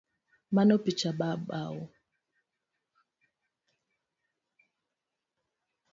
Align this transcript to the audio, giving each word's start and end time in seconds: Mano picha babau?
Mano 0.55 0.75
picha 0.83 1.09
babau? 1.19 1.77